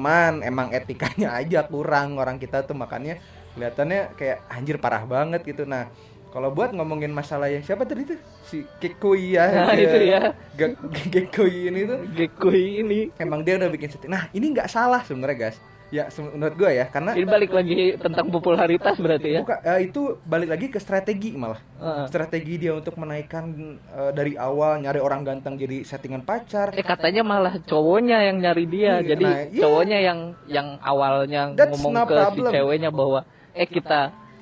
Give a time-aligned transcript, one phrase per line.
[0.00, 3.20] Man, emang etikanya aja kurang orang kita tuh makanya
[3.52, 5.62] kelihatannya kayak anjir parah banget gitu.
[5.64, 5.92] Nah,
[6.30, 10.20] kalau buat ngomongin masalah yang siapa tadi tuh si Kekoi ya, Nah, dia- itu ya.
[10.54, 13.00] Ge- Ge- Gekoi ini tuh Gekoi ini.
[13.18, 14.08] emang dia udah bikin setting.
[14.08, 15.58] Nah, ini nggak salah sebenarnya guys.
[15.90, 19.40] Ya menurut gua ya, karena Ini balik lagi tentang popularitas berarti ya.
[19.42, 21.58] buka, eh, itu balik lagi ke strategi malah.
[21.82, 22.06] Heeh.
[22.06, 23.50] Strategi dia untuk menaikkan
[23.90, 26.70] eh, dari awal nyari orang ganteng jadi settingan pacar.
[26.78, 29.02] Eh katanya malah cowoknya yang nyari dia.
[29.02, 29.62] Iya, Jadi nah, iya.
[29.66, 32.50] cowoknya yang yang awalnya That's ngomong ke si problem.
[32.54, 34.00] ceweknya bahwa eh kita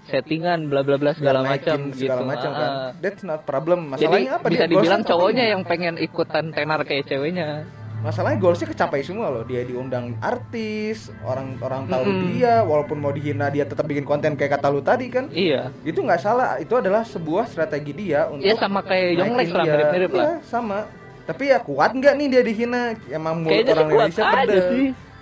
[0.08, 2.08] settingan bla bla bla segala macam gitu.
[2.08, 2.70] segala macam kan.
[3.00, 3.92] That's not problem.
[3.96, 7.64] Jadi Masalahnya apa bisa dia dibilang cowoknya yang pengen ikutan tenar kayak ceweknya.
[7.98, 9.42] Masalahnya goalsnya kecapai semua loh.
[9.42, 12.22] Dia diundang artis, orang-orang tahu Mm-mm.
[12.30, 15.26] dia, walaupun mau dihina dia tetap bikin konten kayak kata lu tadi kan.
[15.28, 15.74] Iya.
[15.82, 16.62] Itu nggak salah.
[16.62, 19.72] Itu adalah sebuah strategi dia untuk Ya sama kayak naikin lah dia.
[19.74, 20.24] mirip-mirip lah.
[20.30, 20.78] Iya, sama.
[21.26, 22.82] Tapi ya kuat nggak nih dia dihina?
[23.10, 24.66] Emang mulut Kayaknya orang Indonesia pedes.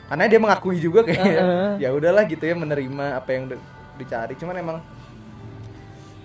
[0.06, 1.40] Karena dia mengakui juga kayaknya.
[1.42, 1.70] Heeh.
[1.80, 3.64] Ya udahlah gitu ya menerima apa yang di-
[3.96, 4.36] dicari.
[4.36, 4.78] Cuman emang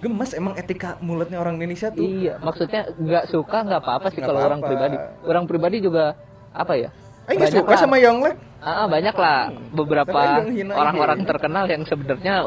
[0.02, 2.02] gemes emang etika mulutnya orang Indonesia tuh.
[2.02, 4.98] Iya, maksudnya nggak suka nggak apa-apa sih kalau orang pribadi.
[5.24, 6.14] Orang pribadi juga
[6.52, 6.90] apa ya?
[7.26, 7.80] Eh Banyak suka lah.
[7.80, 8.36] sama Yonglek?
[8.60, 9.40] Ah, banyak lah
[9.74, 12.46] beberapa yang hina orang-orang terkenal yang sebenarnya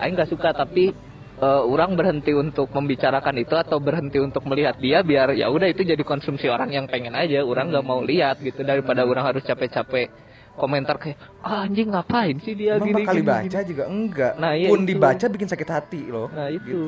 [0.00, 0.96] Aing nggak suka tapi
[1.36, 5.84] eh, orang berhenti untuk membicarakan itu atau berhenti untuk melihat dia biar ya udah itu
[5.84, 10.08] jadi konsumsi orang yang pengen aja orang nggak mau lihat gitu daripada orang harus capek-capek
[10.52, 14.32] komentar kayak ah, anjing ngapain sih dia Emang gini bakal gini, dibaca gini." juga enggak.
[14.36, 14.88] Nah, iya Pun itu.
[14.88, 16.28] dibaca bikin sakit hati loh.
[16.28, 16.64] Nah, itu.
[16.64, 16.84] Gitu.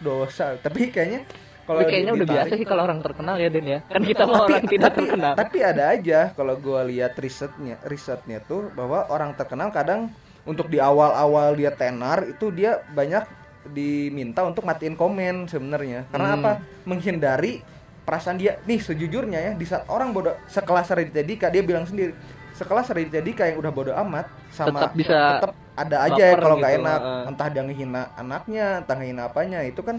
[0.00, 0.54] Dosa.
[0.56, 1.26] Tapi kayaknya
[1.70, 3.78] kalau kayaknya udah biasa sih kalau orang terkenal ya Den ya.
[3.86, 5.32] Kan kita mau orang tidak tapi, terkenal.
[5.38, 10.10] tapi ada aja kalau gua lihat risetnya risetnya tuh bahwa orang terkenal kadang
[10.42, 13.22] untuk di awal-awal dia tenar itu dia banyak
[13.66, 16.08] diminta untuk matiin komen sebenarnya.
[16.08, 16.38] Karena Hmm.
[16.38, 16.52] apa?
[16.82, 17.60] Menghindari
[18.02, 18.58] perasaan dia.
[18.64, 22.16] Nih sejujurnya ya di saat orang bodoh sekelas Raditya Dika dia bilang sendiri
[22.50, 26.56] sekelas Raditya Dika yang udah bodoh amat sama Tetap bisa tetap ada aja ya kalau
[26.58, 27.00] nggak gitu, enak.
[27.00, 27.22] heeh.
[27.30, 29.96] entah dia ngehina anaknya entah ngehina apanya itu kan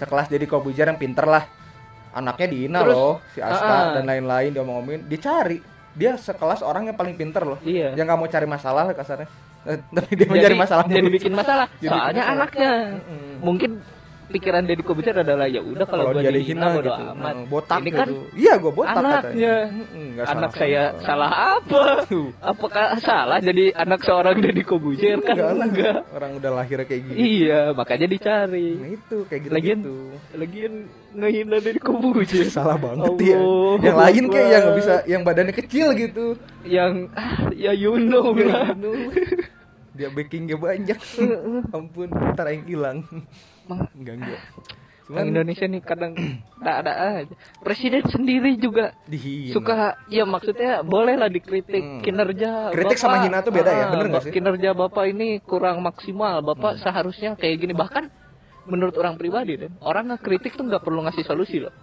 [0.00, 1.44] sekelas jadi Kobujar yang pinter lah.
[2.10, 3.84] Anaknya dihina Terus, loh si Aska ah.
[3.94, 5.60] dan lain-lain dia ngomongin dicari.
[5.94, 7.58] Dia sekelas orang yang paling pinter loh.
[7.60, 7.92] Iya.
[7.94, 9.28] Yang nggak mau cari masalah lah kasarnya.
[9.94, 11.66] Tapi dia jadi, mencari masalah jadi bikin masalah.
[11.76, 12.34] Jadi bikin soalnya masalah.
[12.40, 12.72] anaknya.
[13.44, 13.70] Mungkin
[14.30, 17.34] pikiran Deddy Kobuzer adalah ya udah kalau dia dihina dihina gitu amat.
[17.34, 18.16] Mm, botak ini kan gitu.
[18.38, 19.18] iya gua botak anaknya.
[19.18, 19.54] katanya.
[19.74, 20.60] Mm-mm, nggak anak salah.
[20.62, 21.84] saya salah apa?
[22.40, 25.98] Apakah salah jadi anak seorang Deddy Kobuzer kan enggak enggak.
[26.14, 27.16] Orang udah lahirnya kayak gini.
[27.18, 28.70] Iya makanya dicari.
[28.78, 29.96] Nah itu kayak gitu Lagian gitu
[30.38, 30.74] lagian
[31.10, 33.18] ngehina Deddy Kobuzer salah banget Allah.
[33.20, 33.40] Ya
[33.82, 36.38] yang lain kayak yang bisa yang badannya kecil gitu.
[36.62, 38.72] Yang ah, ya you know lah
[40.00, 40.96] dia backingnya banyak
[41.70, 42.98] ampun ntar yang hilang
[43.92, 44.40] enggak enggak
[45.04, 46.12] cuman Indonesia nih kadang
[46.62, 47.34] ada aja.
[47.60, 49.74] Presiden sendiri juga dihina suka
[50.06, 52.00] ya maksudnya boleh lah dikritik Hmm.
[52.00, 53.26] kinerja Kritik sama Bapak.
[53.26, 54.30] hina tuh beda ya, Ah, bener nggak Bap- sih?
[54.30, 54.38] Hmm.
[54.38, 58.06] kinerja bapak ini kurang maksimal bapak seharusnya kayak gini bahkan
[58.64, 61.74] menurut orang pribadi dan orang ngekritik tuh nggak perlu ngasih solusi loh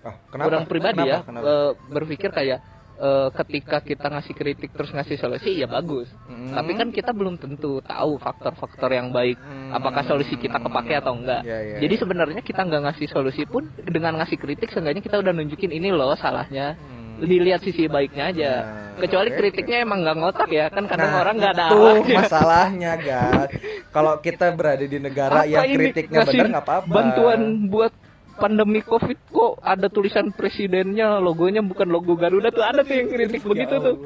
[0.00, 1.10] ah, kenapa orang pribadi Kenapa?
[1.12, 1.44] ya Kenapa?
[1.44, 2.58] eh, berpikir kayak
[2.96, 6.08] eh, ketika kita ngasih kritik terus ngasih solusi ya bagus.
[6.26, 6.52] Hmm.
[6.52, 9.36] tapi kan kita belum tentu tahu faktor-faktor yang baik.
[9.36, 9.76] Hmm.
[9.76, 11.44] apakah solusi kita kepake atau enggak.
[11.44, 12.00] Ya, ya, jadi ya.
[12.02, 16.16] sebenarnya kita nggak ngasih solusi pun dengan ngasih kritik seenggaknya kita udah nunjukin ini loh
[16.16, 16.76] salahnya.
[16.76, 17.24] Hmm.
[17.24, 18.52] dilihat sisi baiknya aja.
[18.60, 22.12] Nah, kecuali oke, kritiknya emang nggak ngotak ya kan kadang Nah, orang nggak ada itu
[22.16, 23.50] masalahnya guys
[23.92, 26.92] kalau kita berada di negara Apa yang kritiknya benar nggak apa-apa.
[26.92, 27.92] bantuan buat
[28.36, 33.38] pandemi covid kok ada tulisan presidennya logonya bukan logo Garuda tuh ada tuh yang kritik
[33.38, 33.96] Ya begitu tuh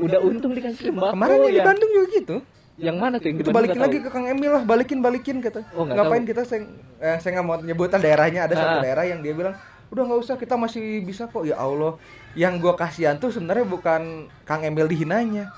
[0.00, 1.64] udah untung dikasih sembako kemarin yang di ya.
[1.64, 2.36] Bandung juga gitu
[2.74, 4.04] yang mana tuh yang itu balikin lagi tahu.
[4.04, 6.30] ke Kang Emil lah balikin balikin kata Oh, ngapain tahu.
[6.30, 6.60] kita saya
[6.98, 8.82] eh, saya nggak mau nyebutan daerahnya ada satu Ah.
[8.82, 9.54] daerah yang dia bilang
[9.88, 12.00] udah nggak usah kita masih bisa kok ya Allah
[12.32, 14.02] yang gua kasihan tuh sebenarnya bukan
[14.42, 15.52] Kang Emil dihinanya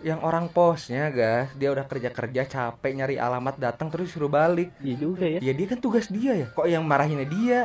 [0.00, 4.70] yang orang posnya guys dia udah kerja kerja capek nyari alamat datang terus suruh balik.
[4.78, 5.38] Iya juga ya.
[5.40, 6.46] Ya dia kan tugas dia ya.
[6.48, 7.60] Kok yang marahinnya dia?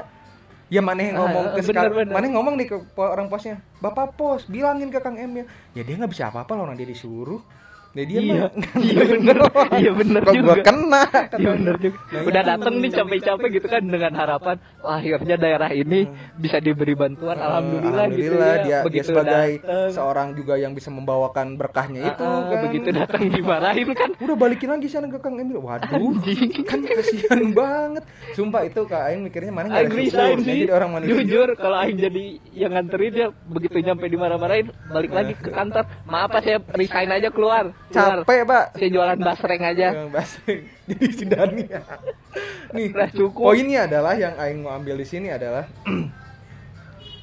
[0.67, 2.09] Ya mana yang Ah, ngomong ke bener, sekal- bener.
[2.09, 5.45] mana yang ngomong nih ke orang posnya bapak pos bilangin ke kang Emil.
[5.71, 7.43] Ya dia nggak bisa apa-apa lah orang dia disuruh
[7.93, 8.33] ya dia Iya.
[8.33, 8.51] mah
[8.83, 9.37] Iya, bener.
[9.73, 10.63] Iya, bener kok gua juga.
[10.63, 11.03] kena
[11.33, 11.97] Iya bener juga.
[12.03, 12.49] Nah, Udah itu.
[12.49, 15.99] dateng nih capek-capek gitu kan dengan harapan wah, akhirnya daerah ini
[16.35, 17.35] bisa diberi bantuan.
[17.35, 18.57] Eh, Alhamdulillah, gitu Alhamdulillah, ya.
[18.57, 22.87] dia, dia begitu sebagai dateng, seorang juga yang bisa membawakan berkahnya itu ah, kan begitu
[22.91, 24.09] datang dimarahin kan.
[24.17, 26.65] udah balikin lagi sana ke Kang Emil waduh Anjing.
[26.65, 28.03] kan kasihan banget
[28.33, 31.77] sumpah itu kak Aing mikirnya mana nggak ada syukur ya, jadi orang manusia Jujur kalau
[31.77, 35.85] Aing jadi yang nganterin dia begitu nyampe dimarah-marahin balik lagi ke kantor.
[36.03, 37.69] Maaf Pak saya resign aja keluar.
[37.93, 39.87] Capek pak Saya jualan basreng aja.
[39.93, 40.37] Yang bahasa
[40.89, 41.63] jadi si Dani
[42.75, 43.43] nih Udah cukup.
[43.45, 45.69] poinnya adalah yang Aing mau ambil di sini adalah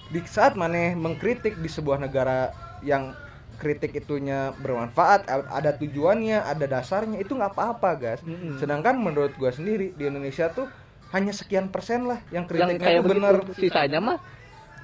[0.08, 2.50] di saat maneh mengkritik di sebuah negara
[2.80, 3.14] yang
[3.56, 8.56] kritik itunya bermanfaat ada tujuannya ada dasarnya itu nggak apa-apa guys Mm-mm.
[8.56, 10.64] sedangkan menurut gua sendiri di Indonesia tuh
[11.10, 14.18] hanya sekian persen lah yang yang kritiknya kayak tuh begitu benar sisanya mah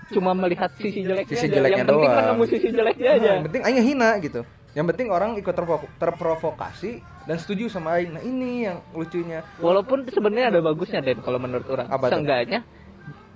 [0.07, 1.55] cuma melihat sisi jeleknya Sisi aja.
[1.57, 2.47] jeleknya yang penting kan doang.
[2.47, 4.41] sisi jeleknya aja Nah, yang penting aing hina gitu
[4.77, 8.13] yang penting orang ikut terpro- terprovokasi dan setuju sama aing.
[8.13, 9.41] Nah ini yang lucunya.
[9.57, 11.89] Walaupun sebenarnya ada bagusnya Den kalau menurut orang.
[11.89, 12.61] Apa seenggaknya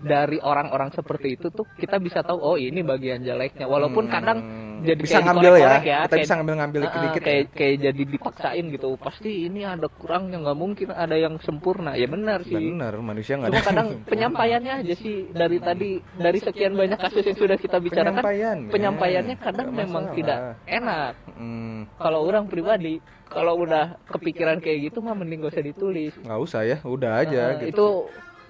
[0.00, 3.64] dari orang-orang seperti itu tuh kita bisa tahu oh ini bagian jeleknya.
[3.64, 4.38] Walaupun Hmm, kadang
[4.82, 7.52] jadi bisa ngambil ya, dikorek-korek kita kayak- bisa ngambil ngambil Heeh, dikit-dikit kayak ya.
[7.52, 8.88] kayak jadi dipaksain gitu.
[8.96, 11.92] Pasti ini ada kurangnya nggak mungkin ada yang sempurna.
[11.92, 12.54] Ya benar sih.
[12.54, 15.28] Benar manusia nggak cuma ada kadang penyampaiannya aja sih.
[15.28, 18.70] Dari tadi dari sekian banyak kasus yang sudah kita bicarakan Penyampaiannya.
[18.70, 21.12] penyampaiannya kadang memang tidak enak.
[21.32, 26.12] Hmm, kalau orang pribadi kalau udah kepikiran kayak gitu mah mending gak usah ditulis.
[26.18, 27.70] Nggak usah ya udah aja Eh, gitu.
[27.70, 27.86] itu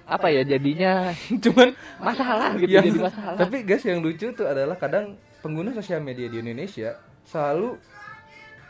[0.03, 1.13] apa ya jadinya
[1.45, 3.37] cuman masalah gitu yang jadi masalah.
[3.37, 7.77] tapi guys yang lucu tuh adalah kadang pengguna sosial media di Indonesia selalu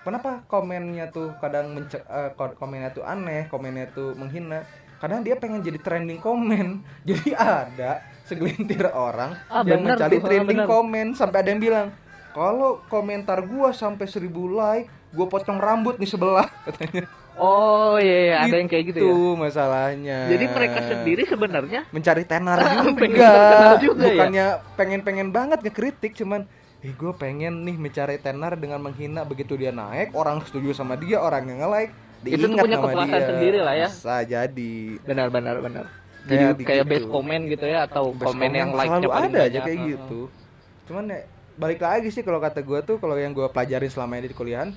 [0.02, 2.04] kenapa komennya tuh kadang mence-
[2.34, 4.64] ko- komennya tuh aneh komennya tuh menghina?
[4.98, 6.78] Kadang dia pengen jadi trending komen.
[7.10, 11.88] Jadi ada segelintir orang Ah, yang bener mencari tuh, trending komen sampai ada yang bilang
[12.32, 17.10] kalau komentar gua sampai 1000 like gua potong rambut nih sebelah katanya.
[17.34, 19.04] Oh iya, iya, ada yang kayak gitu ya?
[19.08, 20.20] Itu masalahnya.
[20.30, 22.58] Jadi mereka sendiri sebenarnya mencari tenar
[22.94, 24.06] Pengen juga, terkenal juga ya?
[24.06, 24.46] bukannya
[24.78, 26.46] pengen-pengen banget ngekritik cuman
[26.82, 31.18] eh gue pengen nih mencari tenar dengan menghina begitu dia naik orang setuju sama dia
[31.18, 33.22] orang yang nge-like Itu tuh punya kepuasan dia.
[33.24, 33.88] sendiri lah ya.
[33.88, 35.86] bisa jadi benar benar benar
[36.22, 37.02] Kayak jadi kayak begitu.
[37.02, 39.62] base comment gitu ya atau Best komen yang like-nya selalu ada aja banyak.
[39.64, 39.90] kayak Heeh.
[39.92, 40.20] gitu
[40.84, 41.20] cuman ya
[41.54, 44.70] balik lagi sih kalau kata gue tuh kalau yang gue pelajari selama ini di kuliahan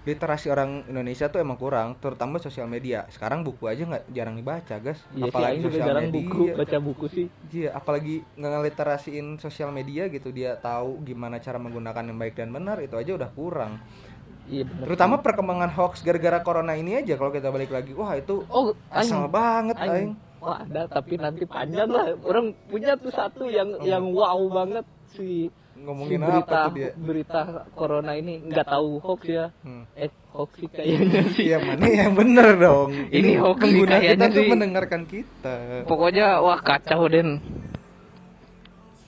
[0.00, 4.80] literasi orang Indonesia tuh emang kurang terutama sosial media sekarang buku aja nggak jarang dibaca
[4.80, 7.26] guys Iya sih, Aing juga jarang buku, baca buku sih.
[7.52, 12.48] Iya, apalagi nggak ngeliterasiin sosial media gitu dia tahu gimana cara menggunakan yang baik dan
[12.54, 13.76] benar itu aja udah kurang.
[14.48, 14.84] Iya benar.
[14.88, 19.28] Terutama perkembangan hoax gara-gara corona ini aja kalau kita balik lagi, wah itu oh, asal
[19.28, 19.92] aing, banget aing.
[19.92, 20.12] aing.
[20.40, 22.16] Wah, ada tapi nanti panjang lah.
[22.24, 26.90] Orang punya tuh satu yang yang wow banget si Ngomongin si berita apa tuh dia?
[26.94, 27.40] berita
[27.72, 29.46] corona ini nggak tahu hoax ya.
[29.64, 29.84] Hmm.
[29.96, 31.44] Eh, hoax sih kayaknya sih.
[31.48, 32.90] Iya mana yang bener dong.
[33.08, 34.50] Ini hoax sih pengguna kita tuh sih.
[34.50, 35.54] mendengarkan kita.
[35.88, 37.40] Pokoknya wah kacau Den.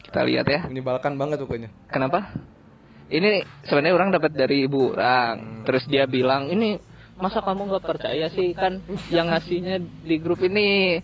[0.02, 0.60] Kita lihat ya.
[0.68, 1.68] Menyebalkan banget pokoknya.
[1.88, 2.32] Kenapa?
[3.12, 5.36] Ini sebenarnya orang dapat dari ibu orang.
[5.36, 5.62] Hmm.
[5.68, 6.80] Terus dia bilang, "Ini
[7.20, 8.80] masa kamu nggak percaya sih kan
[9.12, 10.98] yang ngasihnya di grup ini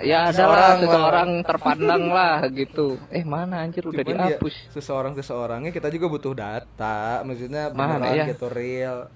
[0.00, 4.54] ya adalah Seorang lah." seseorang terpandang lah gitu." Eh, mana anjir udah Cuman dihapus.
[4.70, 8.30] seseorang seseorangnya kita juga butuh data, maksudnya Mana ya?
[8.30, 9.10] gitu real.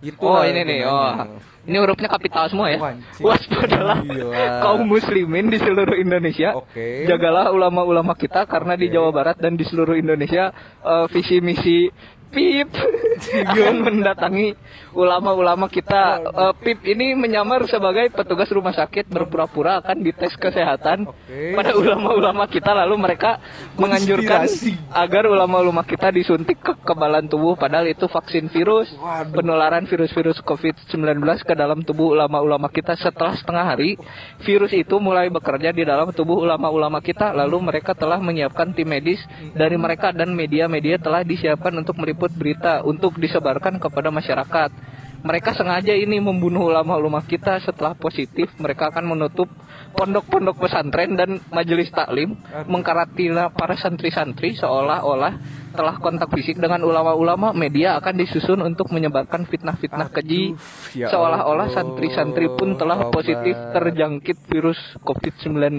[0.00, 0.88] Gitu Oh, ini nih.
[0.88, 1.12] Oh.
[1.68, 2.80] Ini hurufnya kapital semua ya.
[3.20, 4.00] Waspadalah
[4.64, 6.56] kaum muslimin di seluruh Indonesia.
[6.56, 7.04] Oke.
[7.04, 8.96] Jagalah ulama-ulama kita karena di Oke.
[8.96, 11.92] Jawa Barat dan di seluruh Indonesia eh, visi misi
[12.30, 12.70] PIP.
[13.20, 14.54] Dengan mendatangi
[14.94, 16.22] ulama-ulama kita.
[16.22, 21.54] Eh, PIP ini menyamar sebagai petugas rumah sakit berpura-pura akan dites kesehatan Oke.
[21.54, 22.72] pada ulama-ulama kita.
[22.86, 23.42] Lalu mereka
[23.76, 24.94] menganjurkan Konspirasi.
[24.94, 27.58] agar ulama-ulama kita disuntik kekebalan tubuh.
[27.58, 28.88] Padahal itu vaksin virus
[29.34, 32.94] penularan virus-virus COVID-19 ke dalam tubuh ulama-ulama kita.
[32.94, 33.98] Setelah setengah hari
[34.46, 37.34] virus itu mulai bekerja di dalam tubuh ulama-ulama kita.
[37.34, 39.20] Lalu mereka telah menyiapkan tim medis
[39.54, 44.70] dari mereka dan media-media telah disiapkan untuk meliput berita untuk disebarkan kepada masyarakat.
[45.20, 47.60] Mereka sengaja ini membunuh ulama-ulama kita.
[47.60, 49.52] Setelah positif mereka akan menutup
[49.92, 55.36] pondok-pondok pesantren dan majelis taklim mengkarantina para santri-santri seolah-olah
[55.76, 57.52] telah kontak fisik dengan ulama-ulama.
[57.52, 60.56] Media akan disusun untuk menyebarkan fitnah-fitnah keji.
[60.96, 65.76] ya seolah-olah santri-santri pun telah positif terjangkit virus COVID-19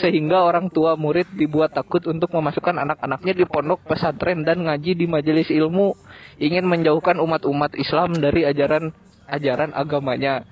[0.00, 5.06] sehingga orang tua murid dibuat takut untuk memasukkan anak-anaknya di pondok pesantren dan ngaji di
[5.06, 5.92] majelis ilmu
[6.40, 8.90] ingin menjauhkan umat-umat Islam dari ajaran
[9.28, 10.42] ajaran agamanya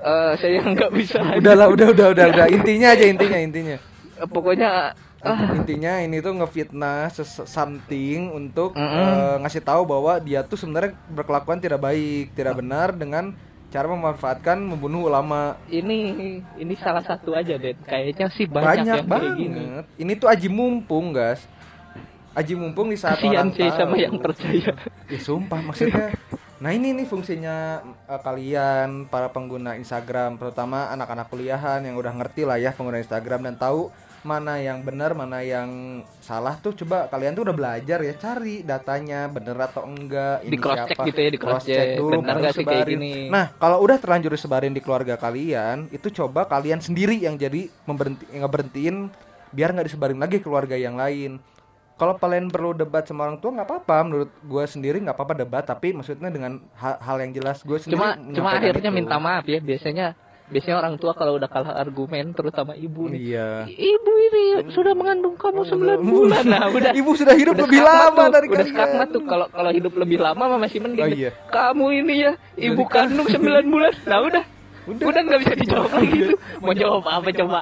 [0.00, 2.46] Eh, saya nggak bisa Udahlah, udah, udah, udah, udah.
[2.48, 3.76] Intinya aja, intinya, intinya.
[4.16, 7.12] Eh, pokoknya ah, Intinya ini tuh ngefitnah
[7.44, 8.96] something untuk Mm-mm.
[8.96, 13.36] eh, ngasih tahu bahwa dia tuh sebenarnya berkelakuan tidak baik, tidak benar dengan
[13.70, 15.54] cara memanfaatkan membunuh ulama.
[15.70, 19.38] ini ini salah satu aja deh kayaknya sih banyak, Banyak, yang kayak banget.
[19.38, 19.62] gini
[20.02, 21.46] Ini tuh aji mumpung, guys.
[22.34, 24.04] Aji mumpung di saat kasihan orang sih sama tahu.
[24.06, 24.70] yang percaya
[25.10, 26.14] Ya sumpah maksudnya.
[26.60, 27.56] Nah ini nih fungsinya
[28.06, 33.48] eh, kalian para pengguna Instagram, terutama anak-anak kuliahan yang udah ngerti lah ya pengguna Instagram
[33.48, 33.88] dan tahu
[34.20, 39.24] mana yang benar, mana yang salah tuh coba kalian tuh udah belajar ya cari datanya
[39.26, 41.98] bener atau enggak Di cross check gitu ya, di cross Cross-check check.
[41.98, 43.00] dulu, Benar nggak sih kayak sebarin.
[43.00, 43.12] gini?
[43.28, 48.24] Nah kalau udah terlanjur disebarin di keluarga kalian itu coba kalian sendiri yang jadi memberhenti
[48.30, 48.96] ngeberhentiin
[49.50, 51.40] biar nggak disebarin lagi ke keluarga yang lain
[51.96, 55.60] kalau kalian perlu debat sama orang tua nggak apa-apa menurut gue sendiri nggak apa-apa debat
[55.60, 58.98] tapi maksudnya dengan hal, hal yang jelas gue sendiri cuma cuma akhirnya itu.
[59.00, 60.16] minta maaf ya biasanya
[60.50, 63.50] biasanya orang tua kalau udah kalah argumen terutama ibu nih iya.
[63.70, 66.44] Ibu ini sudah mengandung kamu 9 bulan.
[66.44, 66.92] Nah udah.
[66.92, 69.22] Ibu sudah hidup udah lebih lama tuh, dari udah kalian tuh.
[69.30, 71.30] Kalau kalau hidup lebih lama mah masih mending Oh, iya.
[71.48, 73.92] kamu ini ya ibu Dari kandung 9 bulan.
[74.04, 74.44] Nah udah.
[74.90, 75.04] Udah.
[75.06, 76.38] udah nggak bisa dijawab lagi tuh.
[76.58, 77.60] mau jawab apa coba?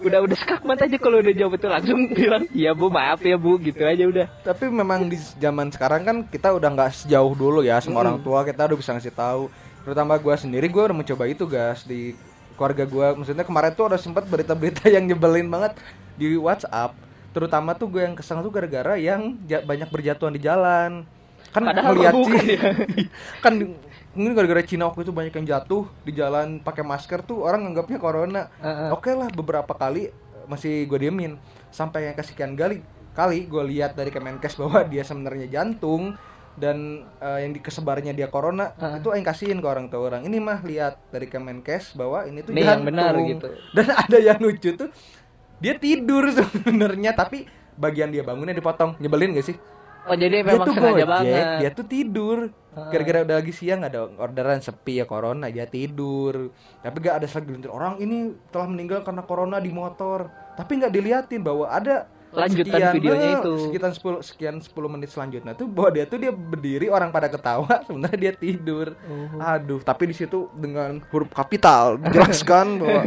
[0.00, 3.60] udah udah skakmat aja kalau udah jawab itu langsung bilang iya bu maaf ya bu.
[3.60, 4.26] Gitu aja udah.
[4.40, 8.48] Tapi memang di zaman sekarang kan kita udah nggak sejauh dulu ya sama orang tua.
[8.48, 9.52] Kita udah bisa ngasih tahu.
[9.84, 12.16] Terutama gue sendiri gue udah mencoba itu guys di
[12.60, 15.80] keluarga gue maksudnya kemarin tuh ada sempat berita-berita yang nyebelin banget
[16.14, 16.92] di WhatsApp.
[17.32, 21.08] Terutama tuh gue yang kesel tuh gara-gara yang ja- banyak berjatuhan di jalan.
[21.50, 22.62] Kan Padahal melihat sih ya.
[23.40, 23.52] kan
[24.12, 27.96] mungkin gara-gara Cina waktu itu banyak yang jatuh di jalan pakai masker tuh orang nganggapnya
[27.96, 28.42] corona.
[28.60, 28.92] Heeh.
[28.92, 30.12] oke lah beberapa kali
[30.44, 31.40] masih gue diemin.
[31.72, 36.14] Sampai yang kesekian kali kali gue lihat dari Kemenkes bahwa dia sebenarnya jantung
[36.60, 39.00] dan eh, yang dikesebarnya dia corona Heeh.
[39.00, 40.22] itu yang kasihin ke orang tua orang.
[40.28, 43.48] Ini mah lihat dari Kemenkes bahwa ini tuh Ini yang benar gitu.
[43.72, 44.92] dan ada yang lucu tuh
[45.56, 49.00] dia tidur sebenarnya tapi bagian dia bangunnya dipotong.
[49.00, 49.56] Nyebelin gak sih?
[50.08, 51.44] Oh jadi dia memang tuh sengaja gojek, banget.
[51.60, 52.38] dia tuh tidur.
[52.70, 56.52] Gara-gara udah lagi siang ada orderan sepi ya corona dia tidur.
[56.80, 60.28] Tapi gak ada segelintir orang ini telah meninggal karena corona di motor.
[60.56, 63.52] Tapi nggak diliatin bahwa ada Lanjutan videonya eh, itu.
[63.66, 65.52] sekian 10 sekian 10 menit selanjutnya.
[65.52, 68.94] Tuh bahwa dia tuh dia berdiri orang pada ketawa sebenarnya dia tidur.
[69.06, 69.42] Oh.
[69.42, 73.02] aduh tapi di situ dengan huruf kapital dijelaskan bahwa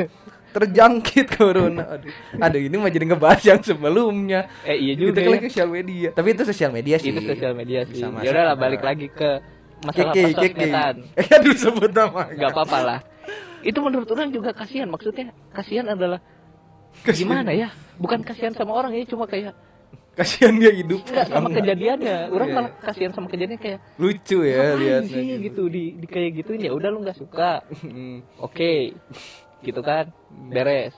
[0.53, 1.97] terjangkit corona.
[1.97, 2.11] Aduh.
[2.37, 4.51] Aduh ini mah jadi ngebahas yang sebelumnya.
[4.67, 5.49] Eh iya itu juga kan ya.
[5.49, 6.09] sosial media.
[6.13, 7.09] Tapi itu sosial media sih.
[7.09, 8.03] itu sosial media sih.
[8.03, 9.29] Ya udahlah ke- balik lagi ke
[9.83, 10.67] masalah Keke,
[11.19, 12.27] Eh, aduh sebut nama.
[12.29, 12.99] nggak apa-apa lah.
[13.63, 14.87] Itu menurut orang juga kasihan.
[14.87, 16.19] Maksudnya kasihan adalah
[17.01, 17.69] gimana ya?
[17.95, 19.53] Bukan kasihan sama orang ya cuma kayak
[20.13, 21.01] Kasihan dia hidup.
[21.09, 22.17] enggak sama kejadiannya.
[22.29, 25.09] Orang Iya, malah kasihan sama kejadiannya kayak Lucu ya lihatnya.
[25.09, 25.41] sih?
[25.41, 25.63] gitu.
[25.65, 27.65] di, di kayak gitu ya udah lu nggak suka.
[28.37, 28.93] Oke.
[29.59, 30.13] Gitu kan?
[30.53, 30.93] Beres.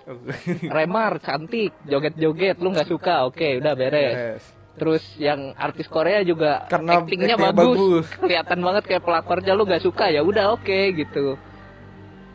[0.68, 3.24] Remar cantik joget-joget lu nggak suka.
[3.24, 4.44] Oke udah beres.
[4.76, 7.78] Terus yang artis Korea juga Karena actingnya actingnya bagus.
[7.80, 8.08] bagus.
[8.20, 10.12] kelihatan banget kayak pelakornya lu gak suka.
[10.12, 11.40] Ya udah oke gitu.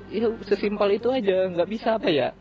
[0.09, 2.33] Ya sesimpel itu aja nggak bisa apa ya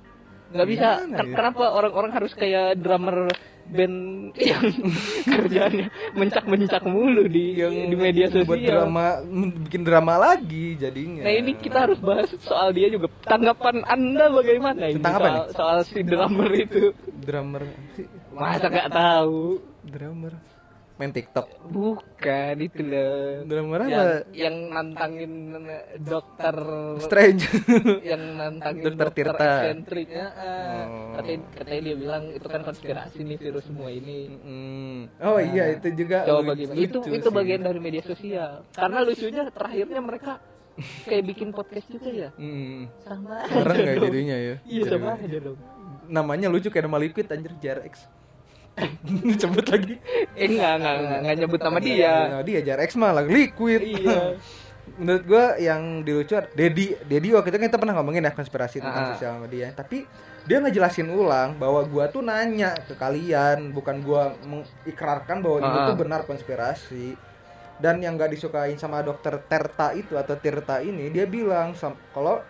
[0.54, 0.90] nggak bisa.
[1.06, 1.36] Gimana ya?
[1.36, 3.30] kenapa orang-orang harus kayak drummer
[3.70, 3.98] band
[4.34, 4.66] yang
[5.38, 8.66] kerjanya mencak-mencak mulu di di media buat sosial?
[8.66, 9.22] drama
[9.70, 11.22] bikin drama lagi jadinya.
[11.22, 13.14] Nah ini kita harus bahas soal dia juga.
[13.22, 16.98] Tanggapan anda bagaimana ini Tentang apa soal, soal si drummer itu?
[17.22, 17.64] Drummer.
[18.34, 19.62] Masa nggak tahu?
[19.86, 20.34] Drummer
[21.00, 21.48] main TikTok.
[21.66, 24.28] bukan itu loh yang, apa?
[24.30, 25.32] yang nantangin
[25.98, 26.56] dokter
[27.00, 27.48] Strange.
[28.12, 29.48] yang nantangin Dokter dokter, Tirta.
[29.64, 30.84] eksentrik ya, ah.
[30.84, 31.16] Oh.
[31.16, 35.24] katanya, katanya dia bilang itu kan konspirasi nih virus semua ini Mm.
[35.24, 36.18] Oh iya itu juga.
[36.22, 37.34] coba lucu- bagaimana itu lucu itu sih.
[37.34, 40.32] bagian dari media sosial karena lucunya terakhirnya mereka
[41.02, 42.92] kayak bikin podcast juga ya Mm.
[43.00, 44.56] sama aja nggak jadinya ya.
[44.66, 45.60] iya sama aja dong
[46.10, 48.10] Namanya lucu kayak nama liquid anjir JRX.
[49.42, 49.96] Sebut lagi.
[50.34, 53.82] eh enggak enggak enggak, enggak nyebut nama dia Nah, dia JRX mah lagi liquid.
[53.82, 54.34] iya
[55.00, 58.82] menurut gua yang di lucu Dedi Dedi waktu itu kan kita pernah ngomongin ya konspirasi
[58.82, 59.10] tentang Ah.
[59.14, 60.04] sosial media tapi
[60.44, 65.88] dia ngejelasin ulang bahwa gua tuh nanya ke kalian bukan gua mengikrarkan bahwa Ah.
[65.88, 67.14] tuh benar konspirasi
[67.78, 71.72] dan yang nggak disukain sama dokter Terta itu atau Tirta ini dia bilang
[72.10, 72.42] kalau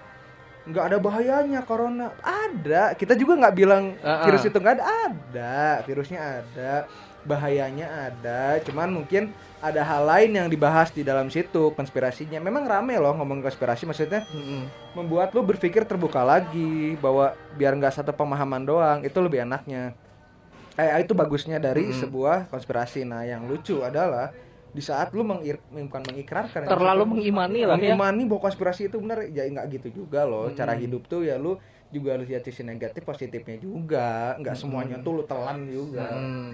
[0.69, 2.13] nggak ada bahayanya corona.
[2.21, 2.93] Ada.
[2.93, 4.23] Kita juga nggak bilang ah.
[4.25, 4.85] virus itu nggak ada.
[4.85, 5.61] Ada.
[5.83, 6.73] Virusnya ada.
[7.25, 8.61] Bahayanya ada.
[8.63, 12.39] Cuman mungkin ada hal lain yang dibahas di dalam situ konspirasinya.
[12.39, 13.89] Memang rame loh ngomong konspirasi.
[13.89, 14.69] Maksudnya Mm-mm.
[14.95, 19.97] membuat lu berpikir terbuka lagi bahwa biar nggak satu pemahaman doang itu lebih enaknya.
[20.79, 21.99] Eh itu bagusnya dari Mm-mm.
[21.99, 23.03] sebuah konspirasi.
[23.03, 24.31] Nah yang lucu adalah
[24.69, 27.93] di saat lu mengir, bukan mengikrarkan ya, terlalu maksudnya mengimani lah ya.
[27.93, 30.49] mengimani bahwa konspirasi itu benar ya nggak gitu juga loh.
[30.49, 30.57] Mm-mm.
[30.57, 31.57] cara hidup tuh ya lu
[31.89, 34.37] juga harus lihat sisi negatif positifnya juga.
[34.37, 36.13] Nggak semuanya tuh lu telan juga.
[36.13, 36.53] Mm.